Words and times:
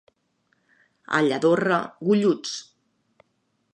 A 1.19 1.21
Lladorre, 1.27 1.77
golluts. 2.09 2.57